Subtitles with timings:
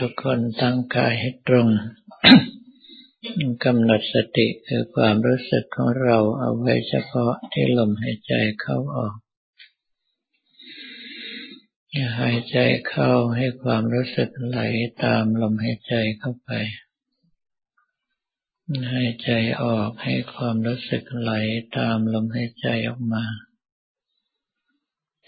[0.00, 1.66] ทุกคนตั้งกายให้ตรง
[3.64, 9.14] กำหนดสติคือความรู้สึกของเราเอาไว้เฉพาะที่ลมหายใจเข้าออก
[12.20, 12.58] หายใจ
[12.88, 14.60] เข้าให้ความรู้สึกไหล
[15.04, 16.50] ตามลมหายใจเข้าไป
[18.92, 19.30] หายใจ
[19.62, 21.32] ออกให้ความรู้สึกไหล
[21.78, 23.24] ตามลมหายใจออกมา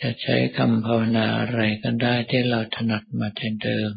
[0.03, 3.95] จะใช้คำภาวนาอะไรก็ได้ที่เราถนัดมาแต่เดิม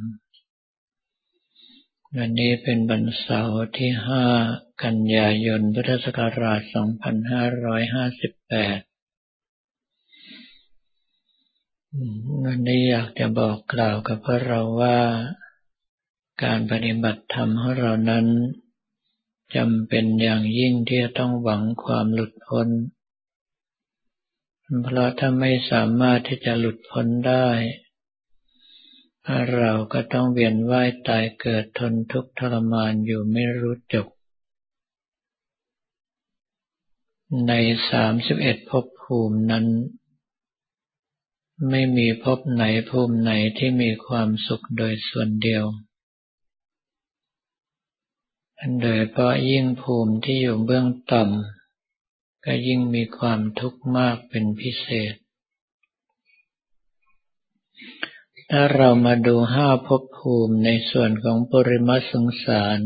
[2.17, 3.91] วันนี้เป็นวันเสาร์ที่
[4.37, 6.75] 5 กันยายน พุทธศักราช 2558
[12.45, 14.99] วันนี้อยากจะบอกกล่าวกับพวกเราว่า
[16.43, 18.25] การปฏิบัติธรรมของเรานั้น
[19.55, 22.67] จำเป็นอย่างยิ่งที่จะต้องหวังความหลุดพ้น
[24.83, 27.49] เพราะถ้าไม่สามารถที่จะหลุดพ้นได้
[29.57, 34.07] เราก็ต้องเวียนว่ายตายเกิดทนทุกข์ทรมานอยู่ไม่รู้จบ
[37.47, 37.53] ใน
[37.89, 39.65] สามสิบเอ็ดภพภูมินั้น
[41.69, 45.63] ไม่มีภพไหนภูมิไหนที่มีความสุขโดยส่วนเดียว
[48.81, 51.54] โดยเพราะยิ่งภูมิที่อยู่เบื้องต่ำ
[52.45, 55.13] ก็ยิ่งมีความทุกข์มากเป็นพิเศษ
[58.51, 62.79] ถ้าเรามาดูห้าภพภูมิในส่วนของปริมัสงสาร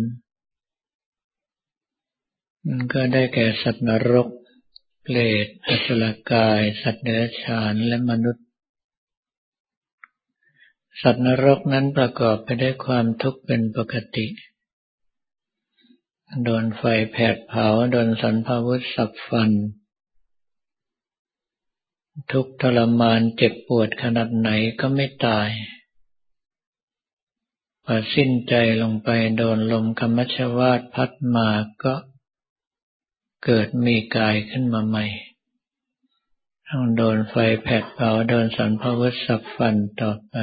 [2.68, 4.28] มันก็ได้แก่สัตว์นรก
[5.04, 8.46] เปรตอสุรกาย สัตว์เดรัจฉานและมนุษย์
[11.02, 14.26] สัตว์นรกนั้นประกอบไปด้วยความทุกข์เป็นปกติ
[16.44, 19.52] โดนไฟแผดเผา โดนสันพาวุธสับฟัน
[22.32, 25.50] ทุกทรมานเจ็บปวดขนาดไหนก็ไม่ตาย
[27.86, 31.50] พอสิ้นใจลงไปโดนลมกรรมชวาดพัดมา
[31.84, 31.96] ก็
[33.46, 35.06] เกิดมีกายขึ้นมาใหม่
[36.68, 40.36] ต้องโดนไฟแผดเผา โดนสันพวุธสับฟันต่อไป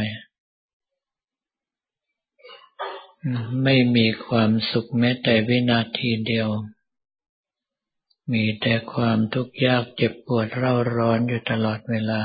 [3.62, 6.48] ไม่มีความสุขแม้แต่วินาทีเดียว
[8.32, 12.22] มีแต่ความทุกข์ยากเจ็บปวดเร่าร้อนอยู่ตลอดเวลา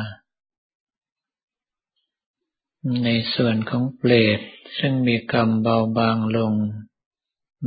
[3.04, 4.40] ในส่วนของเปรต
[4.78, 6.54] ซึ่งมีกรรมเบาบางลง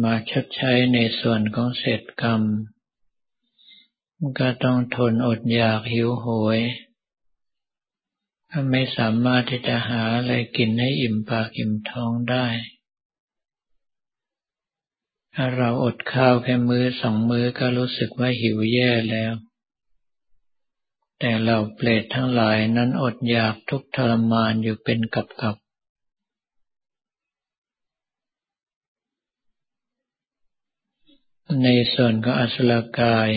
[0.03, 2.43] มาชดใช้ในส่วนของเศษกรรม
[4.39, 6.59] ก็ต้องทนอดอยากหิวโหย
[8.71, 12.47] ไม่สามารถที่จะหาอะไรกินให้อิ่มปากอิ่มท้องได้
[15.56, 19.33] เราอดข้าวแค่มือสองมือก็รู้สึกว่าหิวแย่แล้ว
[21.19, 25.56] แต่เราเปรตทั้งหลายนั้นอดอยากทุกทรมานอยู่เป็นกับกับ
[31.65, 33.31] ในส่วนของอสุรกาย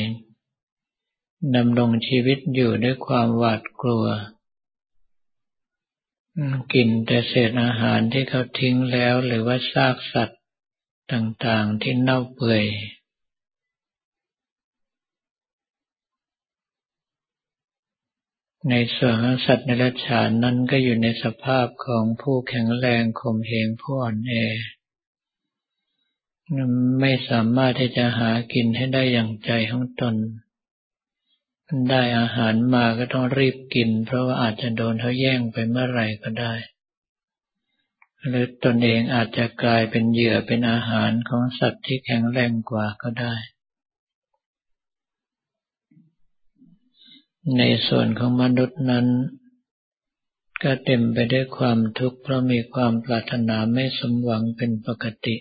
[1.55, 4.05] ดำรงชีวิตอยู่ด้วยความหวาดกลัว
[6.73, 10.41] กินแต่เศษอาหารที่เขาทิ้งแล้วหรือว่าซากสัตว์
[11.11, 12.65] ต่างๆที่เน่าเปื่อย
[18.69, 24.33] ในส่วนของสัตว์ในรัจฉานนั้นก็อยู่ในสภาพของผู้แข็งแรงข่มเหงผู้อ่อนแอ
[26.99, 30.15] ไม่สามารถที่จะหากินให้ได้อย่างใจของตน
[31.89, 36.53] ได้อาหารมาก็ต้องรีบกิน เพราะว่าอาจจะโดนเขาแย่งไปเมื่อไหร่ก็ได้
[38.25, 43.35] หรือตนเองอาจจะกลายเป็นเหยื่อเป็นอาหารของสัตว์ที่แข็งแรงกว่าก็ได้
[47.57, 49.07] ในส่วนของมนุษย์นั้น
[50.63, 55.35] ก็เต็มไปด้วยความทุกข์เพราะมีความปรารถนาไม่สมหวังเป็นปกติ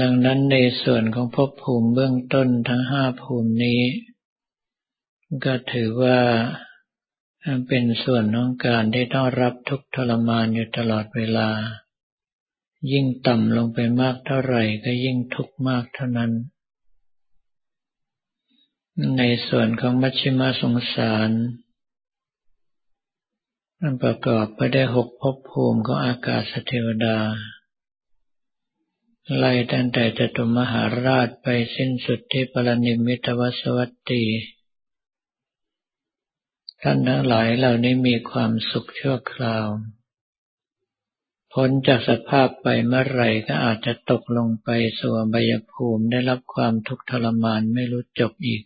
[0.00, 3.80] ดังนั้นในส่วนของภพภูมิเบื้องต้นทั้งห้าภูมินี้
[5.44, 6.20] ก็ถือว่า
[7.68, 11.50] เป็นส่วนของการที่ต้องรับทุกทรมานอยู่ตลอดเวลา
[12.92, 16.32] ยิ่งต่ำลงไปมากเท่าไหร่ก็ยิ่งทุกข์มากเท่านั้น
[19.18, 21.30] ในส่วนของมัชฌิมาสงสาร
[23.80, 27.18] มันประกอบไปได้หกภพภูมิของอากาศเทวดา
[29.36, 31.46] ไล่ตั้งแต่จตุมหาราชไป
[31.76, 34.22] สิ้นสุดที่ปรนิมิตวสวัตตี
[36.82, 39.66] ท่านทั้งหลายเหล่านี้มีความสุขชั่วคราว
[41.52, 44.68] พ้นจากสภาพไปเมื่อไรก็อาจจะตกลงไป
[45.00, 48.62] สู่บยภูมิได้รับความทุกข์ทรมานไม่รู้จบอีก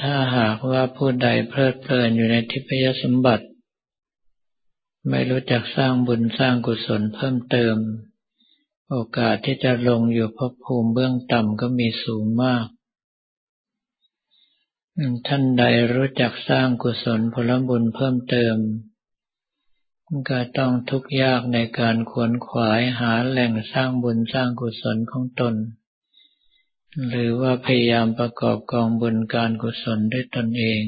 [0.00, 3.46] ถ้าหากว่าผู้ใดเพลิดเพลินอยู่ในทิพยสมบัติ
[5.08, 7.76] ไม่รู้จักสร้างบุญสร้างกุศลเพิ่มเติม
[8.90, 12.66] โอกาสที่จะลงอยู่ภพภูมิเบื้องต่ำก็มีสูงมาก
[15.26, 18.56] ท่านใดรู้จักสร้างกุศลผลบุญเพิ่มเติม
[20.28, 25.54] ก็ต้องทุกข์ยากในการขวนขวายหาแหล่งสร้างบุญสร้างกุศลของตน
[27.08, 30.84] หรือว่าพยายามประกอบกองบุญการกุศลด้วยตนเอง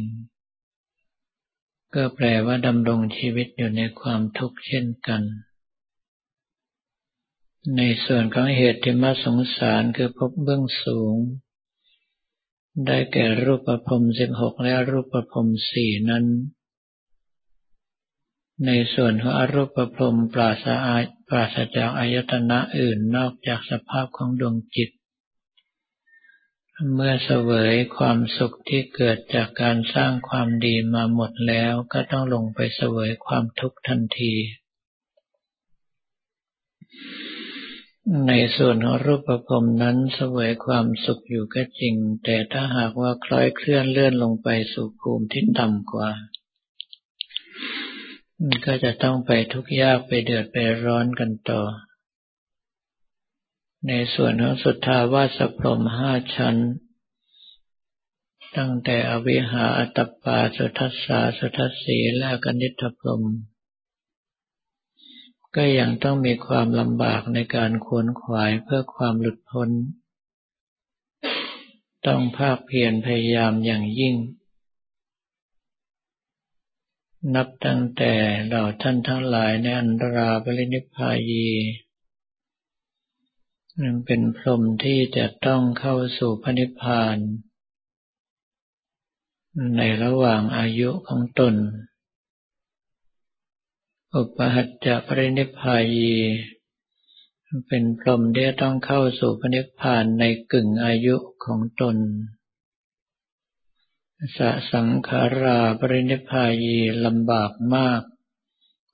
[1.95, 5.23] ก็แปลว่าดำรงชีวิตอยู่ในความทุกข์เช่นกัน
[7.77, 11.17] ในส่วนของเหตุที่มาสงสารคือพบเบื้องสูง
[12.87, 16.25] ได้แก่รูปประพรมสิบหกและรูปประพรมสี่นั้น
[18.67, 20.67] ในส่วนของอรูปประพรมปราศ
[21.29, 24.91] ปราศจากอายตนะอื่นนอกจากสภาพของดวงจิต
[26.94, 34.35] เมื่อเสวยความสุขที่เกิดจากการสร้างความดีมาหมดแล้วก็ต้องลงไปเสวยความทุกข์ทันที
[38.29, 46.11] ในส่วนของรูปภพนั้นเสวยความสุขอยู่ก็จริง แต่ถ้าหากว่าคล้อยเคลื่อนเลื่อนลงไปสู่ภูมิที่ต่ำกว่า
[48.67, 51.62] ก็จะต้องไปทุกข์ยากไปเดือดไปร้อนกันต่อ
[53.89, 56.57] ในส่วนของสุทธาวาสพรมห้าชั้น
[58.57, 63.23] ตั้งแต่อวิหาอัตปาสุทัสสาสุทัสสีและกนิธพรม
[65.56, 69.71] ก็ยังต้องมีความลำบากในการขวนขวายเพื่อความหลุดพ้น
[72.06, 74.15] ต้องภาคเพียรพยายามอย่างยิ่ง
[77.35, 78.15] นับตั้งแต่
[78.47, 81.49] เหล่าท่านทั้งหลายในอันตราปรินิพพายี
[83.81, 87.17] มันเป็นพรหมที่จะต้องเข้าสู่พระนิพพาน
[89.77, 91.55] ในระหว่างอายุของตน
[94.19, 96.12] อุปหัจจะปรินิพพายี
[97.69, 101.96] เป็นพรหมที่ต้องเข้าสู่พระนิพพานในกึ่งอายุของตน
[104.37, 104.38] ส
[104.72, 108.02] สังขาราปรินิพพายีลำบากมาก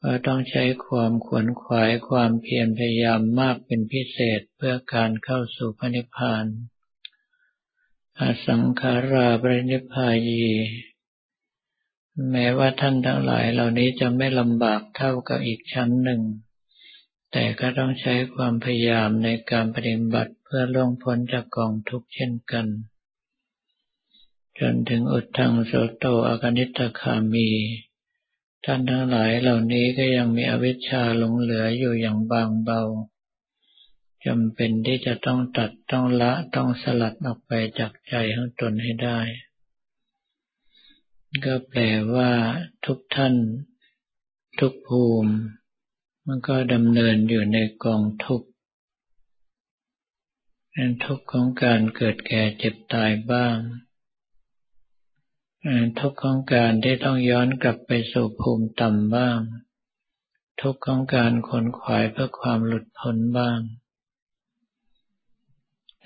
[0.03, 6.45] ก็ต้องใช้ความขวนขวายความเพียรพยายามมากเป็นพิเศษเพื่อการเข้าสู่พระนิพพาน
[8.21, 10.47] อสังขาราปรินิพพายี
[12.31, 16.23] แม้ว่าท่านทั้งหลายเหล่านี้จะไม่ลำบากเท่ากับอีกชั้นหนึ่ง
[17.33, 22.67] แต่ก็ต้องใช้ความพยายามในการปฏิบัติเพื่อล่วงพ้นจากกองทุกข์เช่นกัน
[24.59, 27.49] จนถึงอุทธังโสโตอกนิตคามี
[28.65, 32.83] ท่านทั้งหลายเหล่านี้ก็ยังมีอวิชชาหลงเหลืออยู่อย่างบางเบา
[34.27, 39.21] จำเป็นที่จะต้องตัดต้องละต้องสลัดออกไปจากใจของตนให้ได้
[41.45, 41.83] ก็แปล
[42.15, 42.33] ว่า
[42.87, 43.35] ทุกท่าน
[44.61, 45.33] ทุกภูมิ
[46.27, 48.49] มันก็ดำเนินอยู่ในกองทุกข์
[50.77, 53.57] นั้นทุกข์ของการเกิดแก่เจ็บตายบ้าง
[56.01, 59.41] ทุกข์ของการที่ต้องย้อนกลับไปสู่ภูมิต่ำบ้าง
[60.61, 63.59] ทุกข์ของการขนขวายเพื่อความหลุดพ้นบ้าง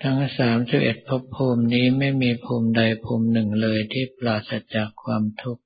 [0.03, 5.63] ทั้งสามสิบเอ็ดภพภูมินี้ไม่มีภูมิใดภูมิหนึ่งเลยที่ปราศจากความทุกข์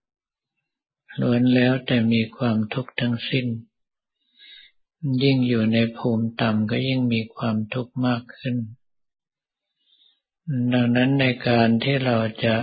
[1.21, 3.47] ล้วนแล้วแต่มีความทุกข์ทั้งสิ้น
[5.23, 8.55] ยิ่งอยู่ในภูมิต่ำก็ยิ่งมีความทุกข์มากขึ้น
[10.73, 12.55] ดังนั้นในการที่เราจะ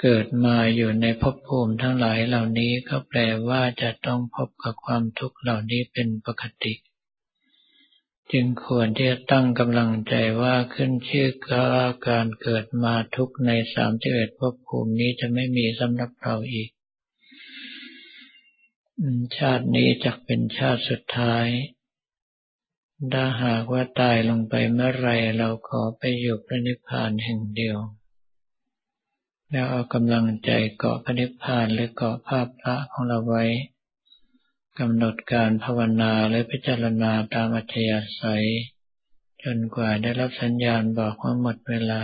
[0.00, 6.74] เกิดมาอยู่ในภพภูมิทั้งหลายเหล่านี้ก็แปลว่าจะต้องพบกับความทุกข์เหล่านี้เป็นปกติ
[8.32, 11.64] จึงควรที่จะตั้งกำลังใจว่าขึ้นชื่อก็
[12.08, 16.68] การเกิดมาทุกในสามสิบเอ็ดภพภูมินี้จะไม่มีสำหรับเราอีก
[19.38, 21.46] ชาตินี้จะเป็นชาติสุดท้าย
[23.12, 25.08] ถ้าหากว่าตายลงไปเมื่อไร
[25.38, 27.78] เราขอไปอยู่พระนิพพานแห่งเดียว
[29.50, 33.44] แล้วเอากำลังใจเกาะพระนิพพานหรือเกาะภาพพระของเราไว้
[34.82, 38.46] กำหนดการภาวนาและพิจารณาตามอัธยาศัย
[39.42, 42.02] จนกว่าได้รับสัญญาณบอกว่าหมดเวลา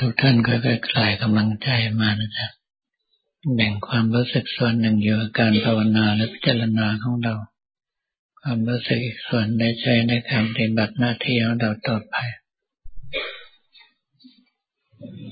[0.00, 0.54] ทุกท่านก็
[0.90, 1.68] คลายกำลังใจ
[2.00, 2.46] มานะจ๊ะ
[3.54, 7.34] แบ่งความรู้สึกส่วนหนึ่งอยู่กับการภาวนาและพิจารณาของเรา
[8.40, 12.16] ความรู้สึกอีกส่วนได้ใช้ในการปฏิบัติหน้าที่ของเราต่อไป